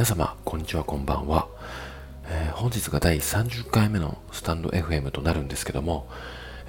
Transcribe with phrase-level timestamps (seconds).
[0.00, 1.46] 皆様、こんにちは、こんばんは。
[2.24, 6.08] えー、本日が第30回目のスタンド FM となるんですけども、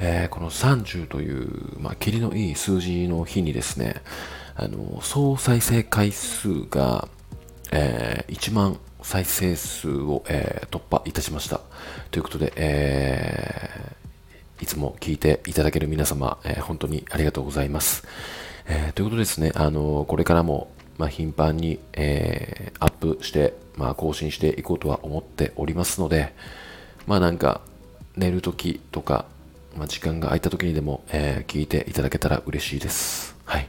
[0.02, 4.02] えー、この30という、まあ、霧のいい数字の日にですね、
[4.58, 7.08] あの総再生回数が、
[7.72, 11.62] えー、1万再生数を、え突破いたしました。
[12.12, 13.96] ということで、え
[14.60, 18.06] いつも聞いていただける皆様、え本当にありがとうございます。
[18.66, 20.70] えということですね、あのこれからも
[21.02, 26.36] まあ、頻繁に、えー、アップして、まあ、更新していこうとは思っておりますので、
[27.08, 27.62] まあなんか、
[28.16, 29.26] 寝るときとか、
[29.76, 33.36] まあ、時間が空いたときにでも、えー、聞いていただけたら嬉しいです。
[33.46, 33.68] はい。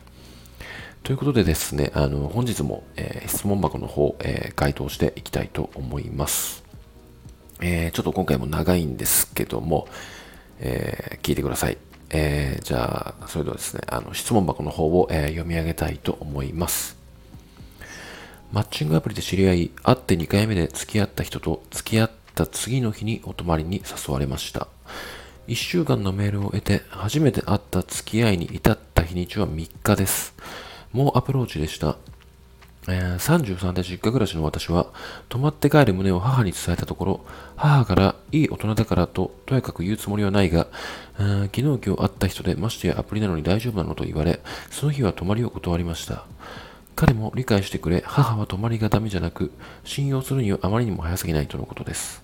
[1.02, 6.62] ということでですね、あの、本日も、えー、質問箱の方、えー、回答していきたいと思います。
[7.62, 9.88] えー、ちょっと今回も長いんですけども、
[10.60, 11.78] え、聞いてください。
[12.10, 17.01] え、じゃあ、それではですね、あの質問箱の方を、え、読み上げたいと思います。
[18.52, 24.68] マッチングアプリで知り合い、会って2回目で付き合った人と付き合った次の日にお泊まりに誘われました。
[25.48, 30.34] 1週間のメールを得て、初めて会った付き合いに至った日にちは3日です。
[30.92, 31.96] もうアプローチでした。
[32.88, 34.88] えー、33で実家暮らしの私は、
[35.30, 37.20] 泊まって帰る旨を母に伝えたところ、
[37.56, 40.66] 母からいい大人だからと、とやかく言うつもりはないが、
[41.16, 46.26] 昨日今日会った人でましてやアプリなのに大丈夫なのと言われ、その日は泊まりを断りました。
[46.95, 49.52] 彼も理解してくれ、母は泊まりがダメじゃなく、
[49.85, 52.23] 信用するにはあまりにも早すぎないとのことです。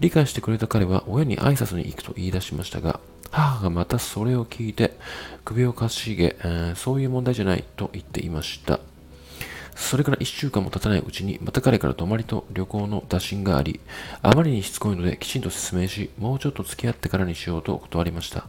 [0.00, 4.96] 理解してくれた彼は親に挨拶に行くと言い出しましたが、母がまたそれを聞いて、
[5.44, 8.80] 首をかしげ、えー、そういう問題じゃないと言っていました。
[9.74, 13.80] それから1週間も経たないうちに、また彼から泊まりと旅行の打診があり、
[14.22, 18.46] あまりにしつこいのできちんと説明し、もうちょっと付き合ってからにしようと断りました。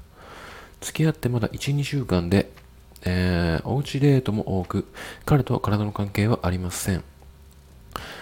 [0.81, 2.51] 付き合ってまだ1、2週間で、
[3.05, 4.85] えー、おうちデートも多く、
[5.25, 7.03] 彼と体の関係はありません。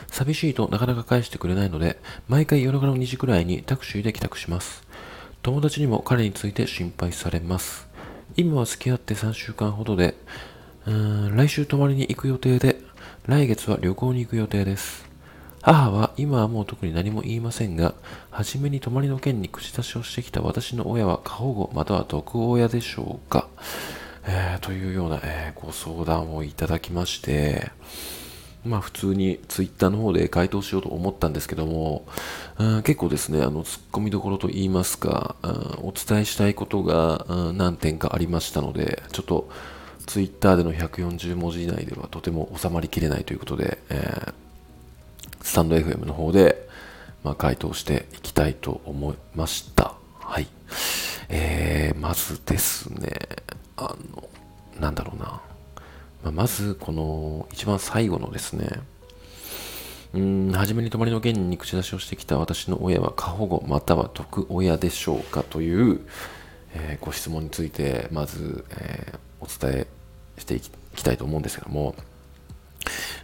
[0.07, 4.83] 寂しいとなかなか返してくれないので、毎回夜中の2時くらいにタクシーで帰宅します。
[5.41, 7.87] 友達にも彼について心配されます。
[8.35, 10.15] 今は付き合って3週間ほどで、
[10.85, 12.79] うん来週泊まりに行く予定で、
[13.25, 15.05] 来月は旅行に行く予定です。
[15.61, 17.93] 母は今はもう特に何も言いませんが、
[18.31, 23.49] 初めに泊まりの件に口出しをしてきた私の親は過保護または毒親でしょうか。
[24.27, 27.71] えー、というような、えー、ご相談をいただきまして、
[28.65, 32.05] まあ普通にツイッターの方で回答しようと思ったんですけども、
[32.59, 35.51] うん、結構ですね、あの、突っ込みどころと言いますか、うん、
[35.87, 39.49] お伝えしたいことが、うん、何点かありましたので、ちょっと
[40.05, 44.33] ツイッターでの140文字以内ではとても収まりきれないということで、えー、
[45.41, 46.67] スタンド FM の方で、
[47.23, 49.93] まあ、回答していきたいと思いました。
[50.19, 50.47] はい。
[51.29, 53.11] えー、まずですね、
[53.77, 54.29] あの、
[54.79, 55.41] なんだろうな。
[56.23, 58.81] まあ、まず、この、一番最後のですね、
[60.13, 65.99] うん、初めに泊まりの件に口出しをしてきた私の親は過保護または毒親でしょうかという、
[66.73, 69.87] えー、ご質問について、まず、えー、お伝え
[70.39, 71.95] していきたいと思うんですけども、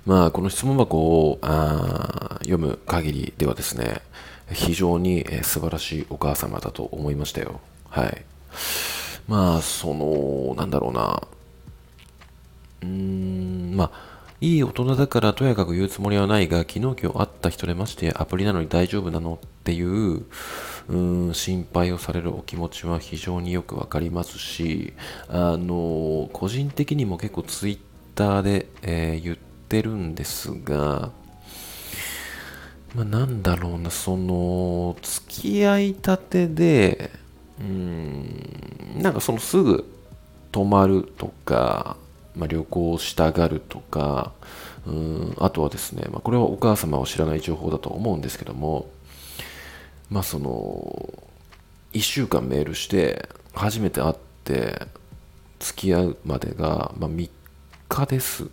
[0.05, 4.01] まあ、この質問箱をあ読む限りではですね、
[4.51, 7.61] 非常に、えー、素晴らしいお母様だと思いましたよ。
[7.89, 8.25] はい。
[9.27, 11.21] まあ、その、なんだろうな。
[12.81, 20.25] うーん、まあ、いい大人だからとやかく言うつもりはないが、昨日今日会った人でましてアプリなのに大丈夫なのっていう、
[20.89, 20.97] う
[21.29, 24.93] ん、心配をされるお気持ちは非常によくわかりますし、
[25.29, 27.79] あの、個人的にも結構ツイッ
[28.15, 31.11] ターで、えー、言ってるんですが、
[32.93, 37.22] まあ、なんだろうな、その、付き合いたてで、
[37.59, 39.85] うん、なんかそのすぐ
[40.51, 41.97] 泊まるとか、
[42.35, 44.31] まあ、旅行したがるとか、
[44.85, 48.89] うん、あとはですね、まあ、これはお母様を知らない情報だと思うんですけども、
[50.09, 51.13] まあその、
[51.93, 54.87] 1週間メールして、初めて会って、
[55.59, 57.29] 付き合うまでが、まあ、3
[57.87, 58.47] 日ですっ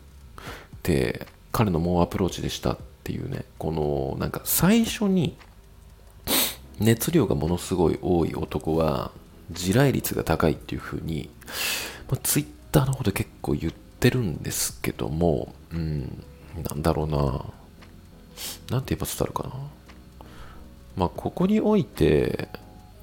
[0.82, 5.37] て、彼の猛アプローチでしたっていうね、この、なんか最初に、
[6.81, 9.12] 熱量がものすごい多い男は
[9.50, 11.31] 地雷率が高いっていう風に、
[12.09, 16.25] まあ、ツイッターの方で結構言ってるんですけども、うん、
[16.62, 17.44] なんだろうな。
[18.71, 19.50] なんて言えば伝わるかな。
[20.97, 22.49] まあ、ここにおいて、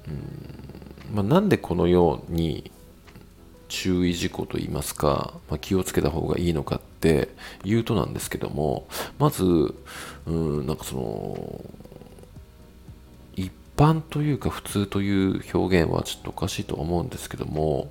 [0.06, 2.70] うんまあ、なんでこのように
[3.68, 7.28] 注意事項といいますか、まあ、気をつけた方がいいのかって
[7.64, 8.88] 言うとなんですけども、
[9.18, 9.44] まず、
[10.26, 11.64] うん、なんかその、
[13.78, 17.90] 般というか普通という表現はちょっとおかしいと思うんですけども、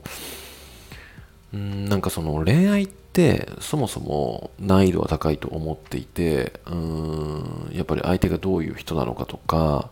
[1.54, 9.90] うんなんかその恋愛ってそもそも難易度は高いと思っていてうーんやっぱり相手がどういう人なのかとか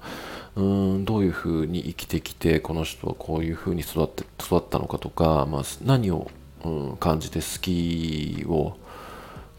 [0.55, 6.29] うーんどういうふうに生きてきてこの人はこういうふうに育って育ったのかとか、まあ、何を、
[6.65, 8.77] うん、感じて好きを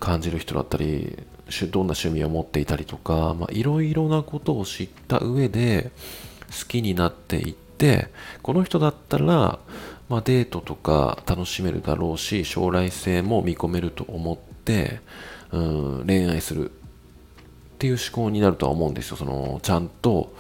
[0.01, 1.19] 感じる人だったり
[1.71, 5.91] どんな趣味を持っていたりとかいろいろなことを知った上で
[6.47, 8.09] 好きになっていって
[8.43, 9.59] この人だったら
[10.09, 15.01] まあ、デートとか楽しめるだろうし将来性も見込めると思って、
[15.51, 16.75] うん、恋愛するっ
[17.79, 19.17] ていう思考になるとは思うんですよ。
[19.17, 20.33] そのちゃんと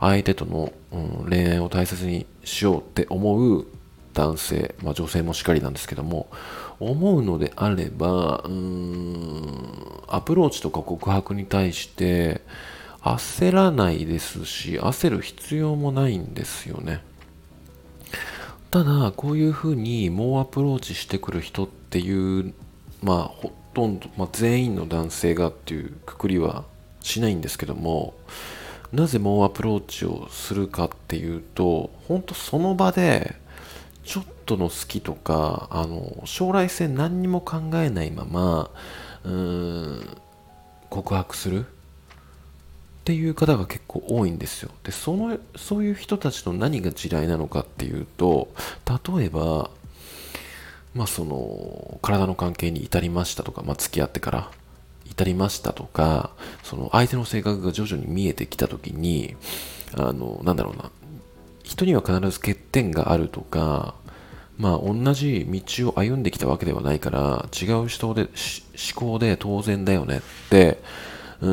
[0.00, 3.66] 相手との、うん、恋愛を大切にしようって思う
[4.14, 6.28] 男性、まあ、女性もしっかりなんですけども
[6.78, 12.40] 思うのであればうーんアプローチとか告白に対して
[13.02, 17.02] 焦らないですし焦る必要もないんですよね。
[18.70, 22.54] ただこういうふうに猛アプローチしてくる人っていう
[23.02, 26.64] まあほとんど、まあ、全員の男性がっていうくくりは
[27.02, 28.14] しないんですけども
[28.92, 33.39] なぜ猛アプローチをするかっていうと本当その場で
[34.10, 38.68] ちょっとの好きとかあの将来性何にも考えないまま
[39.22, 40.16] うーん
[40.88, 41.60] 告白する？
[41.60, 41.64] っ
[43.04, 44.72] ていう方が結構多いんですよ。
[44.82, 48.48] で、その、そういう人たちの何が地雷なのかっていうと、
[49.16, 49.70] 例えば、
[50.94, 54.50] まあその、体の関係に至りましたとか、まあ付き合ってから
[55.08, 56.30] 至りましたとか、
[56.64, 59.36] その相手の性格が徐々に見えてきた時に、
[59.96, 60.90] あの、なんだろうな、
[61.62, 63.94] 人には必ず欠点があるとか、
[64.60, 68.30] まあ同じ道を歩んできたわけではないから、違う人で、思
[68.94, 70.18] 考で当然だよね。
[70.18, 70.20] っ
[70.50, 70.78] て、
[71.40, 71.48] うー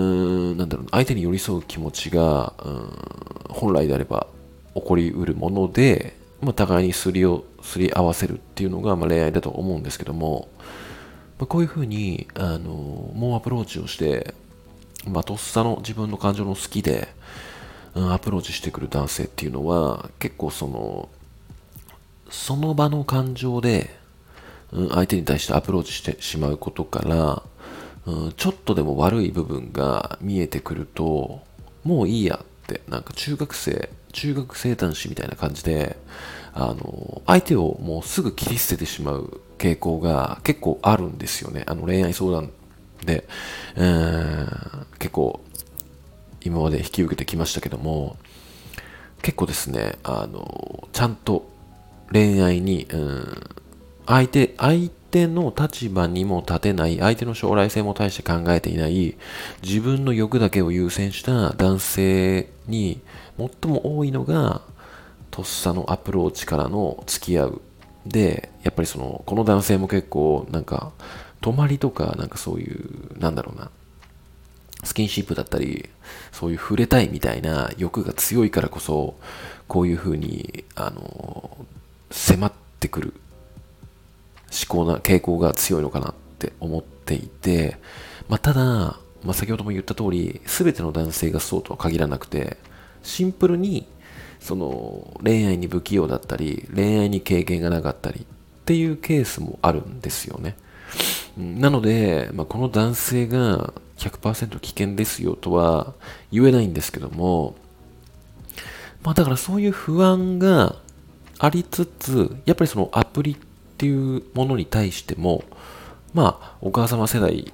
[0.56, 2.92] ん、なんだろう、相手に寄り添う気持ちが、うん、
[3.48, 4.27] 本来であれば
[4.75, 10.50] 起こりうるもので、まあ、互いにすりを、すり合わせるっていうのが、まあ、恋愛だと思うんですけども、
[11.39, 14.33] まあ、こういうふうに、あの、もうアプローチをして、
[15.07, 17.07] まあ、とっさの自分の感情の好きで、
[17.95, 21.09] アプローチしてくる男性っていうのは、結構その、
[22.30, 23.96] その場の感情で、
[24.72, 27.44] うん、相手に対してアプローチしてしまうことから、
[28.06, 31.42] うん、ちょっとでも悪い部分が見えてくると、
[31.84, 35.98] もういいやって、なんか中学生、中学生男子みたいな感じで、
[36.54, 41.64] あの、相手をもうすぐ切り捨ててしまう傾向が結構あるんですよね。
[41.68, 42.52] あの恋愛相談
[43.06, 43.28] で、
[43.76, 44.46] え、
[45.00, 45.40] 結構
[46.42, 48.18] 今まで引き受けてきましたけども、
[49.22, 51.56] 結構ですね、あの、ちゃんと
[52.12, 53.44] 恋愛に、うん、
[54.06, 59.15] 相手、相手の立場にも立てない、相手の将来性も大して考えていない、
[59.63, 63.01] 自分の欲だけを優先した男性に
[63.38, 64.62] 最も多いのが、
[65.31, 67.62] とっさのアプローチからの付き合う。
[68.06, 70.92] で、やっぱりその、この男性も結構、なんか、
[71.42, 73.69] 泊まりとか、なんかそういう、なんだろうな、
[74.83, 75.89] スキンシップだったり、
[76.31, 79.15] そういう触れたいみたいな欲が強いからこそ、
[79.68, 81.57] こういうふうに、あの、
[82.12, 83.13] 迫ってくる
[84.51, 87.77] 思考な傾向が強いのかなって思っていて、
[88.30, 88.62] まあ、ただ、
[89.24, 92.57] まあ、先ほども言った通り、全ての男性がそうとは限らなくて、
[93.04, 93.88] シンプルに、
[94.39, 98.24] その、恋愛に不器用だったり、恋愛に経験がなかったりっ
[98.65, 100.56] ていうケースもあるんですよね。
[101.37, 105.94] なので、まあ、この男性が100%危険ですよとは
[106.31, 107.56] 言えないんですけども、
[109.04, 110.76] まあだからそういう不安が
[111.40, 113.36] ありつつ、やっぱりそのアプリっ
[113.78, 115.44] ていうものに対しても、
[116.14, 117.54] まあ、お母様世代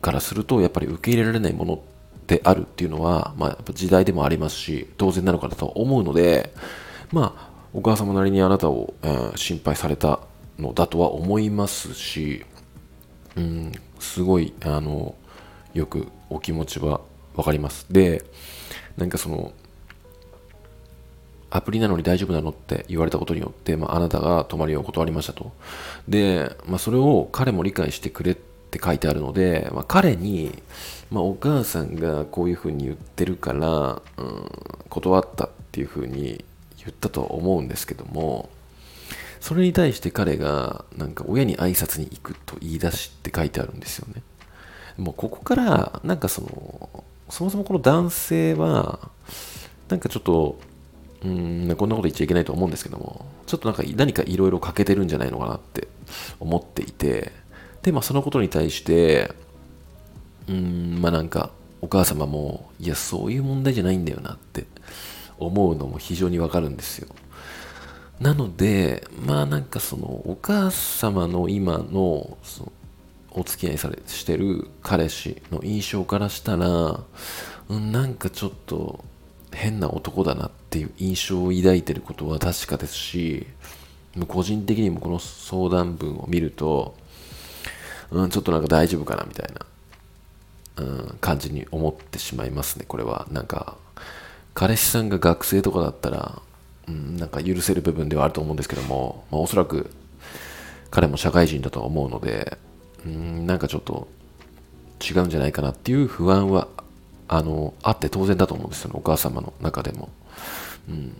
[0.00, 1.82] からすると、やっぱり受け入れられないもの
[2.26, 6.54] であるっていうのは、まあ、やっぱ時代でもありますし、当然なのかなと思うので、
[7.12, 10.20] まあ、お母様なりにあなたを、えー、心配された
[10.58, 12.44] のだとは思いますし、
[13.36, 15.14] うん、すごい、あの、
[15.74, 17.00] よくお気持ちは
[17.34, 17.86] わかります。
[17.90, 18.24] で、
[18.96, 19.52] なんかその、
[21.54, 25.52] アプリなのに大丈夫なのって言われたことによって、まあ、あなたが泊まりを断りましたと。
[26.08, 30.62] で、まあ、それを彼も理解してくれって書いてあるので、まあ、彼に、
[31.10, 34.48] まあ、お母さんがこういうふうに言ってるから、うん、
[34.88, 36.42] 断ったっていうふうに
[36.78, 38.48] 言ったと思うんですけども、
[39.38, 44.22] それに対して彼が、なんか親に挨拶に行くと言い出しって書いてあるんですよね。
[44.96, 49.10] もうここから、なんかその、そもそもこの男性は、
[49.90, 50.58] なんかちょっと、
[51.24, 55.88] うん、こんなこと言っちゃいけないと思うんですけども、ちょっとなんか何かいろいろ欠けてるんじゃないのかなって
[56.40, 57.32] 思っていて、
[57.82, 59.32] で、まあそのことに対して、
[60.48, 61.50] うん、まあなんか、
[61.80, 64.66] お母様も、いや、そういう問題じゃないんだよなって
[65.38, 67.08] 思うのも非常にわかるんですよ。
[68.20, 72.72] なのでまあなんかそのお母様の今のその
[73.32, 77.00] お付き合いされしてる彼氏の印象からしたら、
[77.68, 79.04] うん、なんかちょっと
[79.52, 83.46] 変な男だなってていう印象を抱いてることは確かですし
[84.26, 86.96] 個人的にもこの相談文を見ると、
[88.10, 93.26] うん、ちょっとなんか大丈夫かなみたいな、うん、感じに思ってしまいますねこれは。
[93.30, 93.76] なんか
[94.54, 96.40] 彼氏さんが学生とかだったら、
[96.88, 99.90] うん、なんか許せる部分ではあると思うんですけども、まあ、おそらく
[100.90, 102.58] 彼も社会人だとは思うので
[103.04, 104.08] うんなんかちょっと
[105.02, 106.68] 違うんじゃないかなっていう不安は
[107.28, 110.10] あのあって当然だと思うんですよねお母様の中でも、
[110.88, 111.16] うん、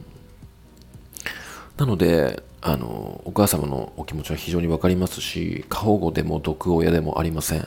[1.77, 7.63] なのであのお母様のお気持ちは非常に分かりますし過保護でも毒親でもありません。
[7.63, 7.65] っ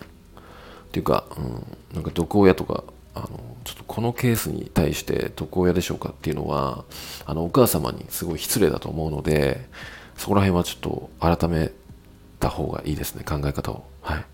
[0.92, 3.28] ていうか、うん、なんか毒親とかあの
[3.66, 6.86] ちょっとこのケースに対して毒親でしょうかっていうのは
[7.26, 9.68] あのお母様にすごい失礼だと思うので
[10.16, 11.72] そこら辺はちょっと改め
[12.40, 13.84] た方がいいですね考え方を。
[14.02, 14.26] はい。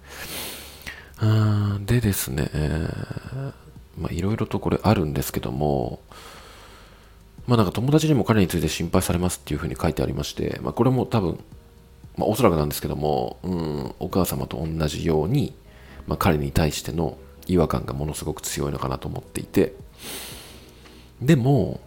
[1.85, 3.53] でですね、えー、
[3.97, 5.99] まあいろいろとこれあるんですけども
[7.51, 11.37] まあなんか友達にも彼について心配されますっていうふうに書いてありまして、まあこれも多分、
[12.15, 15.53] まあおそらくなんですけども、うん、お母様と同じように、
[16.07, 17.17] まあ彼に対しての
[17.47, 19.73] 違和感がものすごく強いのかなと思っていて、
[21.21, 21.81] でも、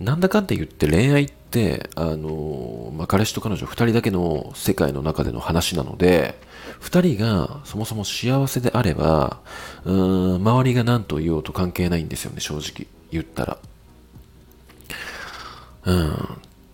[0.00, 6.40] なんだかんだ言って恋愛って、あの、まあ、彼氏と彼女2人だけの世界の中での話なので、
[6.80, 9.40] 2人がそもそも幸せであれば、
[9.84, 13.58] うん、周りが何と言おうと関係ないんですよね、正直言ったら。
[15.84, 16.16] うん。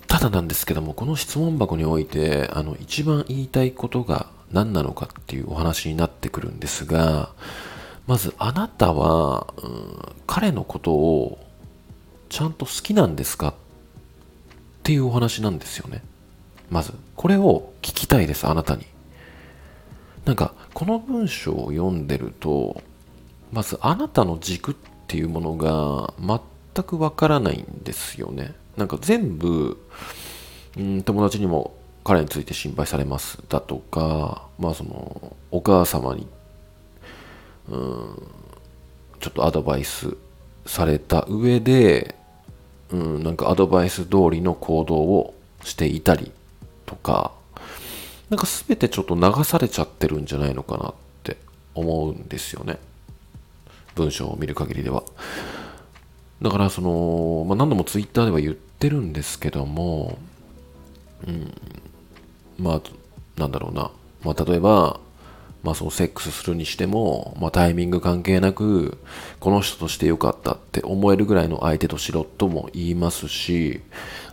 [0.06, 7.30] ただなんですけども、この質問箱において、あの、一番言いたいことが何なのかっていうお話になってくるんですが、
[8.06, 11.38] まずあなたは、うん、彼のことを
[12.28, 13.54] ちゃんと好きなんですかっ
[14.84, 16.02] ていうお話なんですよね。
[16.70, 18.86] まず、これを聞きたいです、あなたに。
[20.24, 22.82] なんか、この文章を読んでると、
[23.52, 24.74] まずあなたの軸っ
[25.06, 26.14] ていうものが
[26.74, 28.54] 全くわからないんですよね。
[28.76, 29.78] なんか全部、
[30.76, 36.26] うん、友達にも彼について心配されますだとか、まあその、お母様に、
[37.68, 38.22] うん、
[39.20, 40.16] ちょっとアドバイス
[40.66, 42.14] された上で、
[42.90, 46.30] うん、なんかアドバイス通りの行動をしていたり
[46.84, 47.32] とか、
[48.30, 51.36] なんか全てちょっと流されちゃってるんじゃないのかなって
[51.74, 52.78] 思うんですよね。
[53.94, 55.02] 文章を見る限りでは。
[56.42, 60.18] だからその、まあ、何度もツイッターでは言ってるんですけども、
[61.26, 61.52] うん、
[62.58, 62.82] まあ、
[63.40, 63.90] なんだろうな。
[64.22, 65.00] まあ、例えば、
[65.62, 68.98] まあ、そう、セックスするにしても、まあ、タイミング関係なく、
[69.40, 73.80] この人としてよかったって思えるぐらいの相手としろとも言いますし、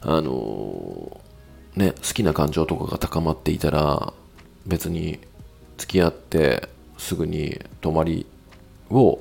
[0.02, 1.22] あの
[1.76, 4.14] ね、好きな感情とかが高まっていたら、
[4.68, 5.20] 別に
[5.78, 8.28] 付き合ってすぐに泊まり
[8.92, 9.20] を、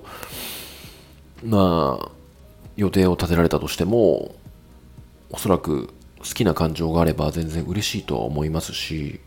[1.43, 2.11] まあ、
[2.77, 4.35] 予定を立てられたとしても、
[5.33, 9.21] おそらく好きな感情があれば全然嬉しいとは思いますし、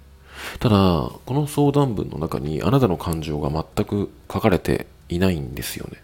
[0.60, 6.02] ただ、この相談文の中にあなたの感情が全く書かれていないんですよね。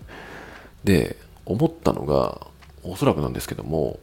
[0.84, 2.48] で、思ったのが、
[2.84, 4.00] おそらくなんですけども、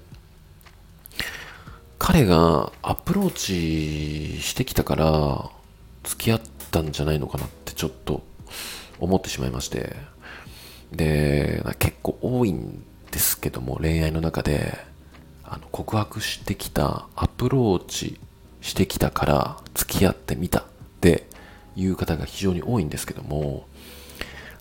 [1.98, 5.50] 彼がアプローチしてきたから
[6.04, 6.40] 付き合っ
[6.70, 8.22] たんじゃないのかなってちょっと
[9.00, 9.96] 思ってしまいまして。
[10.92, 14.78] で、結構多いんですけども恋愛の中で
[15.50, 18.20] あの告白してきたアプローチ
[18.60, 20.64] してきたから付き合ってみたっ
[21.00, 21.26] て
[21.74, 23.66] いう方が非常に多いんですけども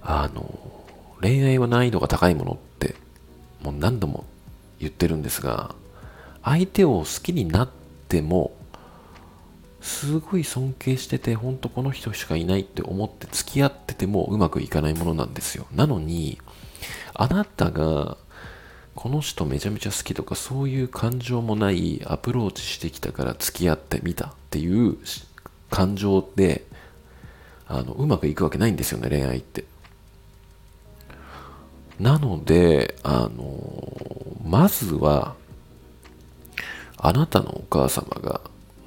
[0.01, 0.59] あの
[1.19, 2.95] 恋愛は難易度が高いものって
[3.61, 4.25] もう何度も
[4.79, 5.75] 言ってるんですが
[6.43, 7.69] 相手を好きになっ
[8.07, 8.55] ても
[9.81, 15.65] すごい尊敬してて本当この人しかいないって思って付き合っててもうまくいかないものなんですよ。
[15.73, 16.39] なのに
[17.13, 18.17] あなたが
[18.97, 24.97] この人めちゃめちゃ好きとかそういう感情もないアプローチしてきたから付き合ってみたっていう
[25.69, 26.65] 感情で
[27.67, 29.65] あのうまくいくわけないんですよね恋愛って。
[31.99, 33.93] なのであの
[34.43, 35.35] まずは
[36.97, 38.41] あなたのお母様が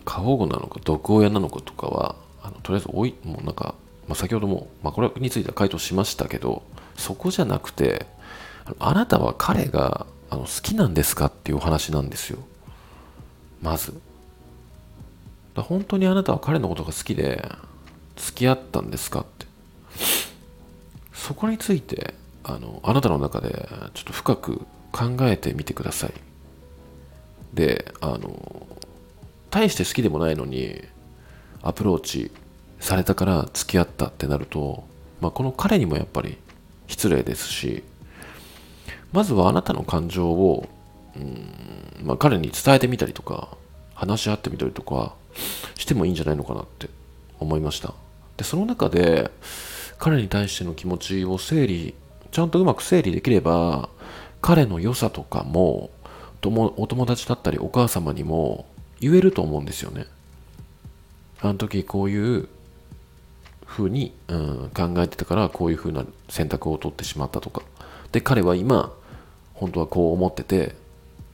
[0.05, 3.77] 過保護なのか毒親なのかとかはあのとりあえずおいもうなんか、
[4.09, 6.65] まあ、先ほども、まあ、これについては回答しましたけど
[6.97, 8.07] そこじゃなくて
[8.79, 12.39] あなたは彼があの好きなんですかっていうお話なんですよ。
[13.63, 13.95] まず。
[15.57, 17.45] 本当にあなたは彼のことが好きで
[18.17, 19.47] 付き合ったんですかって。
[21.13, 24.61] そこについてあのあなたの中でちょっと深く
[24.93, 26.13] 考えてみてください。
[27.55, 28.67] で、あの、
[29.51, 30.83] 大して好きでもないのに
[31.63, 32.31] アプローチ
[32.79, 34.85] されたから付き合ったってなると、
[35.21, 36.39] まあ、この彼にもやっぱり
[36.87, 37.83] 失礼ですし
[39.13, 40.69] まずはあなたの感情を、
[41.17, 43.49] うんまあ、彼に伝えてみたりとか
[43.95, 45.15] 話し合ってみたりとか
[45.77, 46.89] してもいいんじゃないのかなって
[47.39, 47.95] 思いました。
[48.37, 49.31] でその中で
[49.99, 51.95] 彼に対しての気持ちを整理
[52.31, 53.89] ちゃんとうまく整理できれば
[54.41, 55.91] 彼の良さとかも
[56.43, 58.65] お友達だったりお母様にも
[59.01, 60.07] 言えると思うんですよね。
[61.43, 62.49] あの時こういう
[63.67, 67.63] ふうに、うん、考えてたからこういうふうな選択を取ってしまったとか。
[68.13, 68.93] で彼は今
[69.61, 70.75] 本当はこう思ってて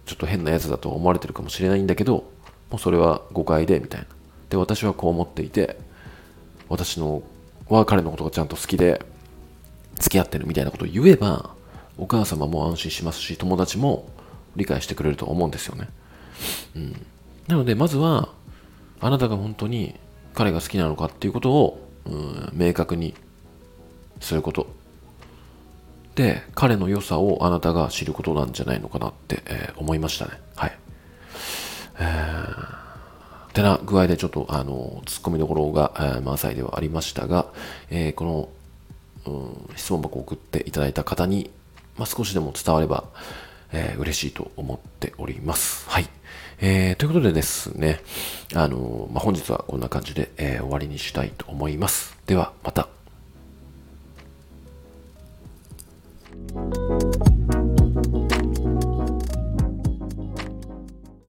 [0.04, 2.30] ちょっと変なやつだと思われてるかもしれないんだけど
[2.70, 4.06] もうそれは誤解でみたいな。
[4.50, 5.78] で私はこう思っていて
[6.68, 7.22] 私の
[7.68, 9.04] は彼のことがちゃんと好きで
[9.96, 11.50] 付き合ってるみたいなことを言えば
[11.98, 14.08] お母様も安心しますし友達も
[14.54, 15.88] 理解してくれると思うんですよね、
[16.76, 17.06] うん、
[17.48, 18.28] なのでまずは
[19.00, 19.94] あなたが本当に
[20.34, 23.14] 彼が好きなのかっていうことを、うん、明確に
[24.20, 24.75] すること。
[26.16, 30.78] で彼の良さをあなたが知ることなんじゃないのかなって、えー、思いましたねはい
[31.98, 37.46] えー、てな具合でちょっとあのツッコミどころが、えー、満載ではありましたが、
[37.90, 38.50] えー、こ
[39.26, 41.50] の、うん、質問箱を送っていただいた方に、
[41.96, 43.04] まあ、少しでも伝われば、
[43.72, 45.88] えー、嬉しいと思っております。
[45.88, 46.08] はい。
[46.58, 48.00] えー、ということでですね、
[48.54, 52.16] あのまあ、本日はこんな感じで、え、終わりにしたいと思います。
[52.26, 52.95] では、また。
[56.56, 56.95] you